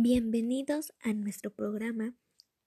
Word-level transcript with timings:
Bienvenidos 0.00 0.92
a 1.02 1.12
nuestro 1.12 1.50
programa 1.50 2.14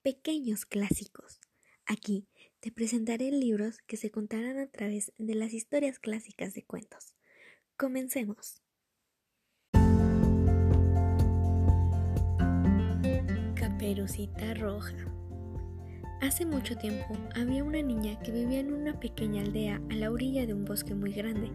Pequeños 0.02 0.66
Clásicos. 0.66 1.40
Aquí 1.86 2.28
te 2.60 2.74
presentaré 2.74 3.32
libros 3.32 3.78
que 3.88 3.96
se 3.96 4.12
contarán 4.12 4.60
a 4.60 4.68
través 4.68 5.14
de 5.18 5.36
las 5.36 5.54
historias 5.54 5.98
clásicas 5.98 6.54
de 6.54 6.66
cuentos. 6.66 7.16
Comencemos. 7.78 8.62
Caperucita 13.56 14.54
Roja. 14.56 14.98
Hace 16.20 16.46
mucho 16.46 16.76
tiempo 16.76 17.18
había 17.34 17.64
una 17.64 17.82
niña 17.82 18.20
que 18.20 18.34
vivía 18.34 18.60
en 18.60 18.74
una 18.74 19.00
pequeña 19.00 19.42
aldea 19.42 19.82
a 19.90 19.96
la 19.96 20.12
orilla 20.12 20.46
de 20.46 20.54
un 20.54 20.66
bosque 20.66 20.96
muy 20.96 21.14
grande. 21.14 21.50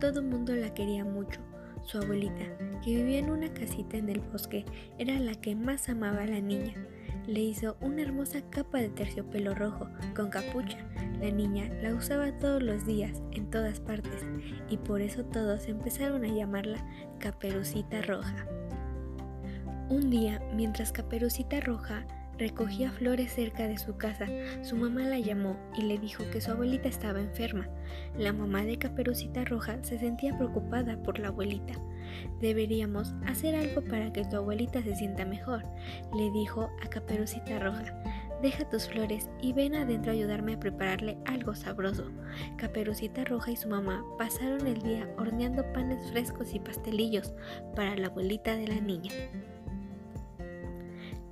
Todo 0.00 0.18
el 0.18 0.26
mundo 0.26 0.56
la 0.56 0.74
quería 0.74 1.04
mucho 1.04 1.40
su 1.84 1.98
abuelita, 1.98 2.44
que 2.82 2.96
vivía 2.96 3.18
en 3.18 3.30
una 3.30 3.52
casita 3.52 3.96
en 3.96 4.08
el 4.08 4.20
bosque, 4.20 4.64
era 4.98 5.18
la 5.18 5.34
que 5.34 5.54
más 5.54 5.88
amaba 5.88 6.22
a 6.22 6.26
la 6.26 6.40
niña. 6.40 6.74
Le 7.26 7.40
hizo 7.40 7.76
una 7.80 8.02
hermosa 8.02 8.40
capa 8.50 8.78
de 8.78 8.88
terciopelo 8.88 9.54
rojo 9.54 9.88
con 10.16 10.30
capucha. 10.30 10.78
La 11.20 11.30
niña 11.30 11.70
la 11.82 11.94
usaba 11.94 12.32
todos 12.38 12.62
los 12.62 12.86
días, 12.86 13.22
en 13.32 13.50
todas 13.50 13.80
partes, 13.80 14.26
y 14.68 14.76
por 14.78 15.00
eso 15.00 15.24
todos 15.24 15.68
empezaron 15.68 16.24
a 16.24 16.28
llamarla 16.28 16.84
Caperucita 17.18 18.02
Roja. 18.02 18.46
Un 19.88 20.08
día, 20.08 20.40
mientras 20.54 20.92
Caperucita 20.92 21.60
Roja 21.60 22.06
recogía 22.40 22.90
flores 22.90 23.32
cerca 23.32 23.68
de 23.68 23.78
su 23.78 23.96
casa, 23.96 24.26
su 24.62 24.74
mamá 24.74 25.02
la 25.02 25.18
llamó 25.18 25.56
y 25.76 25.82
le 25.82 25.98
dijo 25.98 26.24
que 26.32 26.40
su 26.40 26.50
abuelita 26.50 26.88
estaba 26.88 27.20
enferma. 27.20 27.68
La 28.18 28.32
mamá 28.32 28.64
de 28.64 28.78
Caperucita 28.78 29.44
Roja 29.44 29.78
se 29.84 29.98
sentía 29.98 30.36
preocupada 30.36 31.00
por 31.02 31.18
la 31.18 31.28
abuelita. 31.28 31.74
Deberíamos 32.40 33.14
hacer 33.26 33.54
algo 33.54 33.82
para 33.82 34.12
que 34.12 34.24
tu 34.24 34.36
abuelita 34.36 34.82
se 34.82 34.96
sienta 34.96 35.24
mejor, 35.26 35.64
le 36.16 36.30
dijo 36.32 36.70
a 36.82 36.88
Caperucita 36.88 37.58
Roja. 37.58 37.94
Deja 38.40 38.66
tus 38.70 38.88
flores 38.88 39.28
y 39.42 39.52
ven 39.52 39.74
adentro 39.74 40.10
a 40.10 40.14
ayudarme 40.14 40.54
a 40.54 40.60
prepararle 40.60 41.18
algo 41.26 41.54
sabroso. 41.54 42.10
Caperucita 42.56 43.22
Roja 43.24 43.50
y 43.50 43.56
su 43.56 43.68
mamá 43.68 44.02
pasaron 44.16 44.66
el 44.66 44.80
día 44.80 45.06
horneando 45.18 45.70
panes 45.74 46.10
frescos 46.10 46.54
y 46.54 46.58
pastelillos 46.58 47.34
para 47.76 47.94
la 47.96 48.06
abuelita 48.06 48.56
de 48.56 48.68
la 48.68 48.80
niña. 48.80 49.12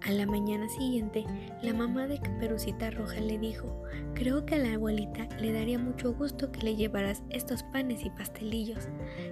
A 0.03 0.13
la 0.13 0.27
mañana 0.27 0.69
siguiente, 0.69 1.25
la 1.61 1.75
mamá 1.75 2.07
de 2.07 2.21
Caperucita 2.21 2.91
Roja 2.91 3.21
le 3.21 3.37
dijo, 3.37 3.83
creo 4.15 4.47
que 4.47 4.55
a 4.55 4.59
la 4.59 4.75
abuelita 4.75 5.29
le 5.41 5.53
daría 5.53 5.79
mucho 5.79 6.15
gusto 6.15 6.51
que 6.53 6.63
le 6.63 6.77
llevaras 6.77 7.23
estos 7.31 7.65
panes 7.65 8.05
y 8.05 8.11
pastelillos. 8.11 8.89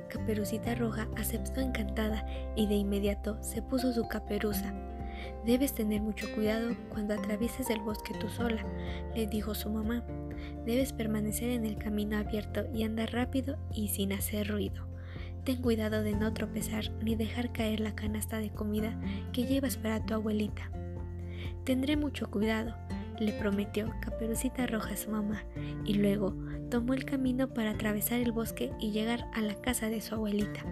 Caperucita 0.09 0.75
Roja 0.75 1.09
aceptó 1.17 1.61
encantada 1.61 2.27
y 2.57 2.67
de 2.67 2.75
inmediato 2.75 3.39
se 3.43 3.63
puso 3.63 3.93
su 3.93 4.09
caperuza. 4.09 4.75
Debes 5.47 5.73
tener 5.73 6.03
mucho 6.03 6.27
cuidado 6.35 6.77
cuando 6.91 7.15
atravieses 7.15 7.71
el 7.71 7.81
bosque 7.81 8.13
tú 8.19 8.29
sola, 8.29 8.63
le 9.15 9.27
dijo 9.27 9.55
su 9.55 9.71
mamá. 9.71 10.05
Debes 10.67 10.93
permanecer 10.93 11.51
en 11.51 11.65
el 11.65 11.79
camino 11.79 12.19
abierto 12.19 12.65
y 12.75 12.83
andar 12.83 13.13
rápido 13.13 13.57
y 13.73 13.89
sin 13.89 14.13
hacer 14.13 14.49
ruido. 14.49 14.96
Ten 15.47 15.63
cuidado 15.63 16.03
de 16.03 16.13
no 16.13 16.33
tropezar 16.33 16.91
ni 17.05 17.15
dejar 17.15 17.53
caer 17.53 17.79
la 17.79 17.95
canasta 17.95 18.39
de 18.39 18.51
comida 18.51 18.99
que 19.33 19.47
llevas 19.47 19.77
para 19.77 20.05
tu 20.05 20.13
abuelita. 20.13 20.73
Tendré 21.63 21.97
mucho 21.97 22.29
cuidado, 22.29 22.75
le 23.21 23.33
prometió 23.33 23.95
Caperucita 24.01 24.67
Roja 24.67 24.95
a 24.95 24.97
su 24.97 25.09
mamá, 25.09 25.45
y 25.85 25.95
luego 25.95 26.35
tomó 26.69 26.95
el 26.95 27.05
camino 27.05 27.55
para 27.55 27.71
atravesar 27.71 28.19
el 28.19 28.33
bosque 28.33 28.73
y 28.81 28.91
llegar 28.91 29.31
a 29.35 29.41
la 29.41 29.55
casa 29.61 29.89
de 29.89 30.01
su 30.01 30.17
abuelita. 30.17 30.65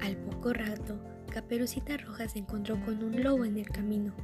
Al 0.00 0.16
poco 0.16 0.54
rato, 0.54 0.98
Caperucita 1.30 1.98
Roja 1.98 2.26
se 2.26 2.38
encontró 2.38 2.82
con 2.86 3.04
un 3.04 3.22
lobo 3.22 3.44
en 3.44 3.58
el 3.58 3.68
camino. 3.68 4.14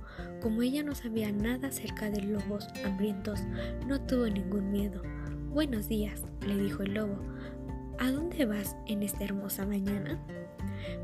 Como 0.40 0.62
ella 0.62 0.82
no 0.82 0.94
sabía 0.94 1.30
nada 1.32 1.68
acerca 1.68 2.08
de 2.08 2.22
lobos 2.22 2.66
hambrientos, 2.82 3.40
no 3.86 4.00
tuvo 4.00 4.26
ningún 4.26 4.72
miedo. 4.72 5.02
Buenos 5.50 5.86
días, 5.86 6.22
le 6.46 6.56
dijo 6.56 6.82
el 6.82 6.94
lobo. 6.94 7.18
¿A 7.98 8.10
dónde 8.10 8.44
vas 8.44 8.76
en 8.86 9.02
esta 9.02 9.24
hermosa 9.24 9.64
mañana? 9.66 10.18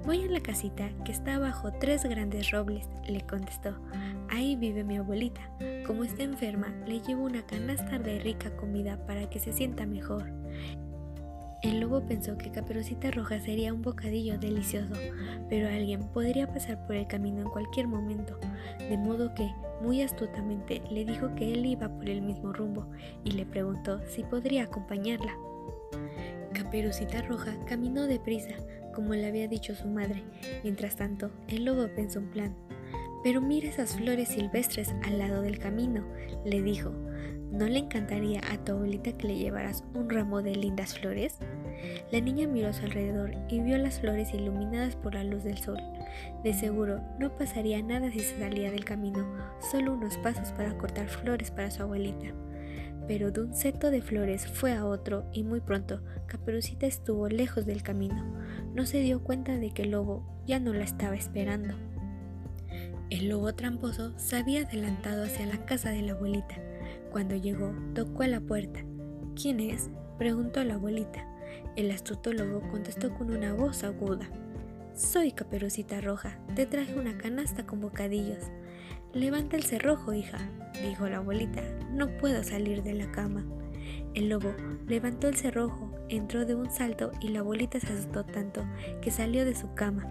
Voy 0.05 0.23
a 0.25 0.27
la 0.27 0.41
casita 0.41 0.91
que 1.05 1.12
está 1.12 1.39
bajo 1.39 1.73
tres 1.73 2.05
grandes 2.05 2.51
robles, 2.51 2.89
le 3.06 3.21
contestó. 3.23 3.77
Ahí 4.28 4.56
vive 4.56 4.84
mi 4.84 4.97
abuelita. 4.97 5.41
Como 5.87 6.05
está 6.05 6.25
enferma, 6.25 6.69
le 6.87 7.01
llevo 7.01 7.25
una 7.25 7.47
canasta 7.47 7.99
de 7.99 8.19
rica 8.19 8.55
comida 8.56 9.05
para 9.06 9.31
que 9.31 9.39
se 9.39 9.53
sienta 9.53 9.87
mejor. 9.87 10.33
El 11.62 11.81
lobo 11.81 12.06
pensó 12.06 12.39
que 12.39 12.51
Caperucita 12.51 13.11
Roja 13.11 13.39
sería 13.39 13.75
un 13.75 13.83
bocadillo 13.83 14.39
delicioso, 14.39 14.95
pero 15.51 15.69
alguien 15.69 16.01
podría 16.09 16.47
pasar 16.47 16.87
por 16.87 16.97
el 16.97 17.07
camino 17.07 17.43
en 17.43 17.51
cualquier 17.51 17.87
momento, 17.87 18.39
de 18.78 18.97
modo 18.97 19.34
que, 19.34 19.53
muy 19.83 20.01
astutamente, 20.01 20.83
le 20.91 21.05
dijo 21.05 21.34
que 21.34 21.53
él 21.53 21.67
iba 21.67 21.89
por 21.89 22.09
el 22.09 22.22
mismo 22.22 22.53
rumbo 22.53 22.87
y 23.25 23.33
le 23.33 23.45
preguntó 23.45 24.01
si 24.07 24.22
podría 24.22 24.65
acompañarla. 24.65 25.34
Caperucita 26.55 27.22
Roja 27.22 27.56
caminó 27.66 28.06
deprisa, 28.06 28.55
como 28.94 29.15
le 29.15 29.27
había 29.27 29.49
dicho 29.49 29.75
su 29.75 29.88
madre. 29.88 30.25
Mientras 30.62 30.97
tanto, 30.97 31.31
el 31.49 31.65
lobo 31.65 31.88
pensó 31.94 32.19
un 32.19 32.31
plan. 32.31 32.56
Pero 33.22 33.41
mira 33.41 33.69
esas 33.69 33.97
flores 33.97 34.28
silvestres 34.28 34.94
al 35.05 35.19
lado 35.19 35.43
del 35.43 35.59
camino, 35.59 36.05
le 36.44 36.62
dijo. 36.62 36.93
¿No 37.53 37.66
le 37.66 37.81
encantaría 37.81 38.41
a 38.53 38.65
tu 38.65 38.72
abuelita 38.72 39.12
que 39.12 39.27
le 39.27 39.37
llevaras 39.37 39.84
un 39.94 40.09
ramo 40.09 40.41
de 40.41 40.55
lindas 40.55 40.97
flores? 40.99 41.39
La 42.12 42.21
niña 42.21 42.47
miró 42.47 42.69
a 42.69 42.72
su 42.72 42.84
alrededor 42.84 43.33
y 43.49 43.60
vio 43.60 43.77
las 43.78 44.00
flores 44.00 44.33
iluminadas 44.33 44.94
por 44.94 45.15
la 45.15 45.25
luz 45.25 45.43
del 45.43 45.59
sol. 45.59 45.78
De 46.44 46.55
seguro 46.55 47.00
no 47.19 47.37
pasaría 47.37 47.83
nada 47.83 48.10
si 48.12 48.21
se 48.21 48.39
salía 48.39 48.71
del 48.71 48.84
camino, 48.84 49.27
solo 49.71 49.94
unos 49.94 50.16
pasos 50.19 50.53
para 50.53 50.78
cortar 50.78 51.09
flores 51.09 51.50
para 51.50 51.71
su 51.72 51.83
abuelita 51.83 52.33
pero 53.06 53.31
de 53.31 53.43
un 53.43 53.55
seto 53.55 53.91
de 53.91 54.03
flores 54.03 54.47
fue 54.47 54.72
a 54.72 54.84
otro 54.84 55.25
y 55.33 55.43
muy 55.43 55.61
pronto 55.61 56.00
Caperucita 56.27 56.87
estuvo 56.87 57.28
lejos 57.28 57.66
del 57.66 57.83
camino. 57.83 58.25
No 58.75 58.87
se 58.87 59.00
dio 59.00 59.22
cuenta 59.25 59.56
de 59.56 59.72
que 59.72 59.83
el 59.83 59.91
lobo 59.91 60.25
ya 60.47 60.61
no 60.61 60.72
la 60.72 60.84
estaba 60.84 61.16
esperando. 61.16 61.75
El 63.10 63.28
lobo 63.28 63.53
tramposo 63.55 64.16
se 64.16 64.37
había 64.37 64.62
adelantado 64.62 65.25
hacia 65.25 65.44
la 65.47 65.65
casa 65.66 65.91
de 65.91 66.03
la 66.03 66.12
abuelita. 66.12 66.55
Cuando 67.10 67.34
llegó, 67.34 67.75
tocó 67.94 68.22
a 68.22 68.28
la 68.28 68.41
puerta. 68.41 68.84
¿Quién 69.34 69.59
es? 69.59 69.91
preguntó 70.19 70.62
la 70.62 70.75
abuelita. 70.75 71.27
El 71.75 71.91
astuto 71.91 72.33
lobo 72.33 72.60
contestó 72.71 73.12
con 73.12 73.33
una 73.34 73.53
voz 73.53 73.83
aguda. 73.83 74.31
Soy 74.94 75.33
Caperucita 75.33 76.00
Roja, 76.00 76.39
te 76.55 76.66
traje 76.66 76.97
una 76.97 77.16
canasta 77.19 77.66
con 77.66 77.81
bocadillos. 77.81 78.44
Levanta 79.12 79.56
el 79.56 79.65
cerrojo, 79.65 80.15
hija, 80.15 80.38
dijo 80.82 81.09
la 81.09 81.16
abuelita. 81.16 81.62
No 81.91 82.09
puedo 82.19 82.44
salir 82.44 82.84
de 82.84 82.94
la 82.94 83.10
cama. 83.10 83.44
El 84.15 84.28
lobo 84.28 84.54
levantó 84.87 85.28
el 85.28 85.37
cerrojo, 85.37 85.91
entró 86.09 86.47
de 86.47 86.54
un 86.54 86.71
salto 86.71 87.10
y 87.21 87.28
la 87.28 87.41
abuelita 87.41 87.81
se 87.81 87.93
asustó 87.93 88.25
tanto 88.25 88.65
que 89.03 89.10
salió 89.10 89.44
de 89.44 89.56
su 89.56 89.75
cama, 89.75 90.04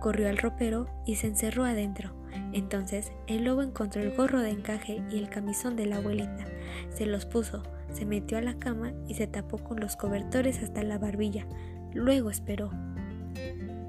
corrió 0.00 0.30
al 0.30 0.38
ropero 0.38 0.86
y 1.04 1.16
se 1.16 1.26
encerró 1.26 1.64
adentro. 1.64 2.14
Entonces 2.54 3.12
el 3.26 3.44
lobo 3.44 3.62
encontró 3.62 4.00
el 4.00 4.16
gorro 4.16 4.40
de 4.40 4.50
encaje 4.50 5.02
y 5.10 5.18
el 5.18 5.28
camisón 5.28 5.76
de 5.76 5.84
la 5.84 5.96
abuelita. 5.96 6.46
Se 6.88 7.04
los 7.04 7.26
puso, 7.26 7.62
se 7.92 8.06
metió 8.06 8.38
a 8.38 8.42
la 8.42 8.58
cama 8.58 8.92
y 9.06 9.14
se 9.14 9.26
tapó 9.26 9.58
con 9.58 9.78
los 9.78 9.96
cobertores 9.96 10.62
hasta 10.62 10.82
la 10.82 10.96
barbilla. 10.96 11.46
Luego 11.92 12.30
esperó. 12.30 12.70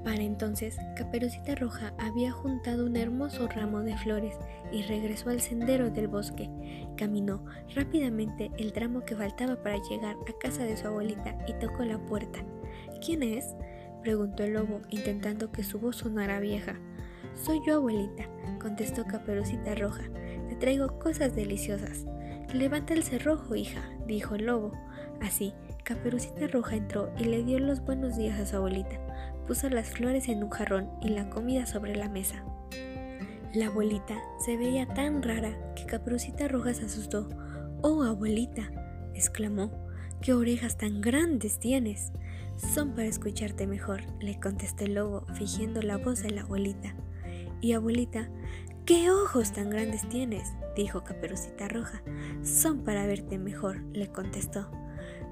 Para 0.04 0.22
entonces, 0.22 0.78
Caperucita 0.96 1.54
Roja 1.54 1.92
había 1.98 2.32
juntado 2.32 2.86
un 2.86 2.96
hermoso 2.96 3.46
ramo 3.48 3.80
de 3.80 3.96
flores 3.98 4.34
y 4.72 4.82
regresó 4.82 5.28
al 5.28 5.40
sendero 5.40 5.90
del 5.90 6.08
bosque. 6.08 6.48
Caminó 6.96 7.44
rápidamente 7.74 8.50
el 8.56 8.72
tramo 8.72 9.04
que 9.04 9.14
faltaba 9.14 9.62
para 9.62 9.76
llegar 9.90 10.16
a 10.26 10.38
casa 10.38 10.64
de 10.64 10.76
su 10.78 10.86
abuelita 10.86 11.36
y 11.46 11.52
tocó 11.54 11.84
la 11.84 11.98
puerta. 11.98 12.40
¿Quién 13.04 13.22
es? 13.22 13.54
preguntó 14.00 14.44
el 14.44 14.54
lobo, 14.54 14.80
intentando 14.88 15.52
que 15.52 15.62
su 15.62 15.78
voz 15.78 15.96
sonara 15.96 16.40
vieja. 16.40 16.80
Soy 17.34 17.60
yo, 17.66 17.74
abuelita, 17.74 18.24
contestó 18.58 19.04
Caperucita 19.04 19.74
Roja. 19.74 20.04
Te 20.48 20.56
traigo 20.56 20.98
cosas 20.98 21.36
deliciosas. 21.36 22.06
Levanta 22.54 22.94
el 22.94 23.02
cerrojo, 23.02 23.54
hija, 23.54 23.82
dijo 24.06 24.34
el 24.34 24.46
lobo. 24.46 24.72
Así, 25.20 25.52
Caperucita 25.84 26.46
Roja 26.46 26.76
entró 26.76 27.12
y 27.18 27.24
le 27.24 27.44
dio 27.44 27.58
los 27.58 27.84
buenos 27.84 28.16
días 28.16 28.40
a 28.40 28.46
su 28.46 28.56
abuelita 28.56 28.98
puso 29.50 29.68
las 29.68 29.90
flores 29.90 30.28
en 30.28 30.44
un 30.44 30.50
jarrón 30.50 30.88
y 31.02 31.08
la 31.08 31.28
comida 31.28 31.66
sobre 31.66 31.96
la 31.96 32.08
mesa. 32.08 32.44
La 33.52 33.66
abuelita 33.66 34.16
se 34.38 34.56
veía 34.56 34.86
tan 34.86 35.24
rara 35.24 35.58
que 35.74 35.86
Caperucita 35.86 36.46
Roja 36.46 36.72
se 36.72 36.84
asustó. 36.84 37.28
Oh, 37.82 38.04
abuelita, 38.04 38.70
exclamó, 39.12 39.72
¿qué 40.22 40.34
orejas 40.34 40.76
tan 40.76 41.00
grandes 41.00 41.58
tienes? 41.58 42.12
Son 42.54 42.94
para 42.94 43.08
escucharte 43.08 43.66
mejor, 43.66 44.02
le 44.20 44.38
contestó 44.38 44.84
el 44.84 44.94
lobo, 44.94 45.26
fingiendo 45.34 45.82
la 45.82 45.96
voz 45.96 46.22
de 46.22 46.30
la 46.30 46.42
abuelita. 46.42 46.94
Y 47.60 47.72
abuelita, 47.72 48.30
¿qué 48.84 49.10
ojos 49.10 49.52
tan 49.52 49.68
grandes 49.68 50.08
tienes? 50.10 50.48
dijo 50.76 51.02
Caperucita 51.02 51.66
Roja. 51.66 52.04
Son 52.44 52.84
para 52.84 53.04
verte 53.04 53.36
mejor, 53.36 53.82
le 53.92 54.12
contestó. 54.12 54.70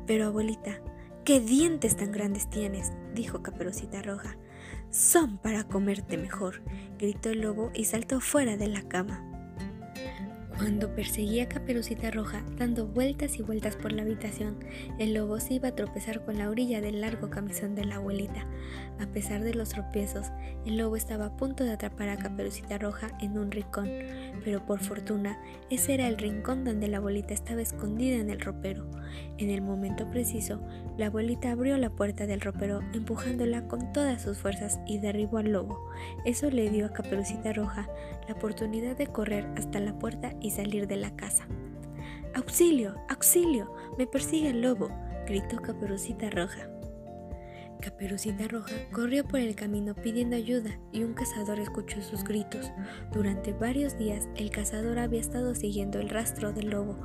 Pero 0.08 0.26
abuelita, 0.26 0.80
¿Qué 1.28 1.40
dientes 1.40 1.94
tan 1.94 2.10
grandes 2.10 2.48
tienes? 2.48 2.90
dijo 3.14 3.42
Caperucita 3.42 4.00
Roja. 4.00 4.38
Son 4.88 5.36
para 5.36 5.64
comerte 5.64 6.16
mejor, 6.16 6.62
gritó 6.98 7.28
el 7.28 7.42
lobo 7.42 7.70
y 7.75 7.84
saltó 7.84 8.22
fuera 8.22 8.56
de 8.56 8.69
la 8.69 8.80
cama. 8.88 9.27
Cuando 10.58 10.93
perseguía 10.93 11.44
a 11.44 11.49
Caperucita 11.49 12.10
Roja, 12.10 12.43
dando 12.56 12.88
vueltas 12.88 13.38
y 13.38 13.43
vueltas 13.43 13.76
por 13.76 13.93
la 13.93 14.02
habitación, 14.02 14.58
el 14.99 15.14
lobo 15.14 15.38
se 15.38 15.55
iba 15.55 15.69
a 15.69 15.75
tropezar 15.76 16.25
con 16.25 16.37
la 16.37 16.50
orilla 16.50 16.81
del 16.81 17.00
largo 17.00 17.31
camisón 17.31 17.76
de 17.76 17.84
la 17.84 17.94
abuelita. 17.94 18.44
A 18.99 19.06
pesar 19.06 19.44
de 19.44 19.55
los 19.55 19.69
tropiezos, 19.69 20.26
el 20.66 20.76
lobo 20.76 20.96
estaba 20.96 21.26
a 21.26 21.37
punto 21.37 21.62
de 21.62 21.70
atrapar 21.70 22.08
a 22.08 22.16
Caperucita 22.16 22.76
Roja 22.76 23.16
en 23.20 23.38
un 23.38 23.52
rincón, 23.52 23.88
pero 24.44 24.66
por 24.66 24.81
fortuna, 24.81 25.38
ese 25.70 25.94
era 25.94 26.08
el 26.08 26.19
rincón 26.19 26.64
donde 26.64 26.88
la 26.88 26.96
abuelita 26.96 27.34
estaba 27.34 27.62
escondida 27.62 28.16
en 28.16 28.28
el 28.28 28.40
ropero. 28.40 28.90
En 29.38 29.50
el 29.50 29.62
momento 29.62 30.11
preciso, 30.11 30.61
la 30.96 31.06
abuelita 31.06 31.52
abrió 31.52 31.78
la 31.78 31.90
puerta 31.90 32.26
del 32.26 32.40
ropero 32.40 32.81
empujándola 32.93 33.69
con 33.69 33.93
todas 33.93 34.22
sus 34.22 34.38
fuerzas 34.38 34.81
y 34.88 34.99
derribó 34.99 35.38
al 35.38 35.52
lobo. 35.52 35.78
Eso 36.25 36.50
le 36.50 36.69
dio 36.69 36.87
a 36.87 36.93
Caperucita 36.93 37.52
Roja 37.52 37.88
la 38.26 38.34
oportunidad 38.34 38.96
de 38.96 39.06
correr 39.06 39.46
hasta 39.56 39.78
la 39.78 39.96
puerta 39.96 40.34
y 40.40 40.47
salir 40.50 40.86
de 40.86 40.96
la 40.96 41.14
casa. 41.16 41.46
¡Auxilio! 42.34 42.94
¡Auxilio! 43.08 43.72
¡Me 43.96 44.06
persigue 44.06 44.50
el 44.50 44.62
lobo! 44.62 44.88
gritó 45.26 45.60
Caperucita 45.60 46.30
Roja. 46.30 46.70
Caperucita 47.80 48.48
Roja 48.48 48.74
corrió 48.92 49.24
por 49.24 49.40
el 49.40 49.54
camino 49.54 49.94
pidiendo 49.94 50.36
ayuda 50.36 50.78
y 50.92 51.04
un 51.04 51.14
cazador 51.14 51.60
escuchó 51.60 52.02
sus 52.02 52.24
gritos. 52.24 52.72
Durante 53.12 53.52
varios 53.52 53.96
días 53.96 54.28
el 54.36 54.50
cazador 54.50 54.98
había 54.98 55.20
estado 55.20 55.54
siguiendo 55.54 56.00
el 56.00 56.08
rastro 56.08 56.52
del 56.52 56.70
lobo 56.70 56.98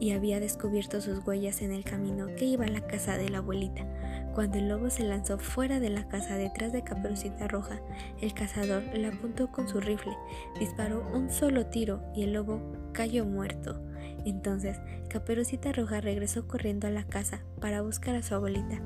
y 0.00 0.12
había 0.12 0.40
descubierto 0.40 1.00
sus 1.00 1.26
huellas 1.26 1.62
en 1.62 1.72
el 1.72 1.84
camino 1.84 2.26
que 2.36 2.44
iba 2.44 2.64
a 2.64 2.68
la 2.68 2.86
casa 2.86 3.16
de 3.16 3.28
la 3.28 3.38
abuelita. 3.38 3.86
Cuando 4.34 4.58
el 4.58 4.68
lobo 4.68 4.90
se 4.90 5.04
lanzó 5.04 5.38
fuera 5.38 5.80
de 5.80 5.90
la 5.90 6.06
casa 6.08 6.36
detrás 6.36 6.72
de 6.72 6.84
Caperucita 6.84 7.48
Roja, 7.48 7.80
el 8.20 8.34
cazador 8.34 8.84
le 8.94 9.08
apuntó 9.08 9.50
con 9.50 9.68
su 9.68 9.80
rifle, 9.80 10.16
disparó 10.58 11.04
un 11.12 11.30
solo 11.30 11.66
tiro 11.66 12.02
y 12.14 12.22
el 12.22 12.34
lobo 12.34 12.60
cayó 12.92 13.24
muerto. 13.24 13.80
Entonces, 14.24 14.78
Caperucita 15.08 15.72
Roja 15.72 16.00
regresó 16.00 16.46
corriendo 16.46 16.86
a 16.86 16.90
la 16.90 17.04
casa 17.04 17.40
para 17.60 17.82
buscar 17.82 18.14
a 18.14 18.22
su 18.22 18.34
abuelita. 18.34 18.80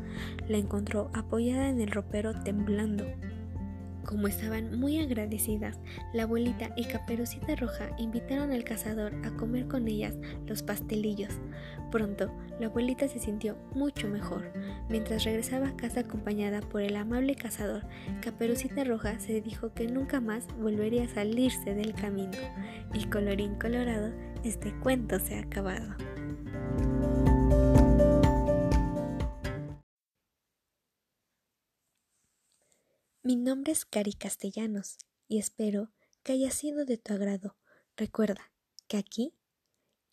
La 0.48 0.58
encontró 0.58 1.10
apoyada 1.12 1.68
en 1.68 1.80
el 1.80 1.90
ropero 1.90 2.32
temblando. 2.42 3.04
Como 4.04 4.26
estaban 4.26 4.78
muy 4.78 4.98
agradecidas, 4.98 5.78
la 6.12 6.24
abuelita 6.24 6.70
y 6.76 6.84
Caperucita 6.84 7.54
Roja 7.54 7.90
invitaron 7.98 8.50
al 8.50 8.64
cazador 8.64 9.14
a 9.24 9.30
comer 9.36 9.68
con 9.68 9.86
ellas 9.86 10.16
los 10.46 10.62
pastelillos. 10.62 11.40
Pronto, 11.90 12.32
la 12.58 12.66
abuelita 12.66 13.06
se 13.06 13.20
sintió 13.20 13.56
mucho 13.74 14.08
mejor. 14.08 14.52
Mientras 14.88 15.24
regresaba 15.24 15.68
a 15.68 15.76
casa 15.76 16.00
acompañada 16.00 16.60
por 16.60 16.82
el 16.82 16.96
amable 16.96 17.36
cazador, 17.36 17.86
Caperucita 18.20 18.82
Roja 18.84 19.18
se 19.18 19.40
dijo 19.40 19.72
que 19.72 19.86
nunca 19.86 20.20
más 20.20 20.46
volvería 20.58 21.04
a 21.04 21.08
salirse 21.08 21.74
del 21.74 21.94
camino. 21.94 22.38
Y 22.94 23.04
colorín 23.06 23.54
colorado, 23.54 24.12
este 24.42 24.72
cuento 24.80 25.20
se 25.20 25.36
ha 25.36 25.40
acabado. 25.40 25.94
Mi 33.24 33.36
nombre 33.36 33.70
es 33.70 33.84
Cari 33.84 34.14
Castellanos 34.14 34.96
y 35.28 35.38
espero 35.38 35.92
que 36.24 36.32
haya 36.32 36.50
sido 36.50 36.84
de 36.84 36.98
tu 36.98 37.14
agrado. 37.14 37.56
Recuerda 37.96 38.50
que 38.88 38.96
aquí 38.96 39.38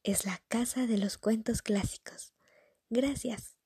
es 0.04 0.26
la 0.26 0.44
casa 0.48 0.86
de 0.86 1.00
los 1.00 1.18
cuentos 1.18 1.64
clásicos. 1.64 2.36
Gracias. 2.92 3.59